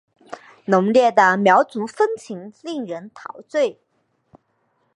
[0.65, 3.79] 浓烈的苗族风情令人陶醉。